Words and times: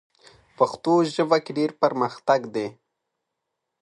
پښتو 0.57 0.93
ژبه 1.13 1.37
کې 1.45 1.51
ډېر 1.57 1.71
پرمختګ 1.81 2.41
دی. 2.55 2.67